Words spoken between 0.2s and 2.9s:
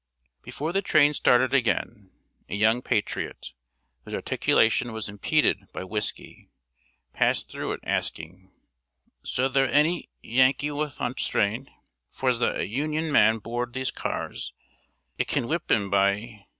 ]Before the train started again, a young